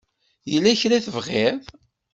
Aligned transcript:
Yella 0.51 0.79
kra 0.79 0.95
i 0.97 1.01
tebɣiḍ? 1.05 1.61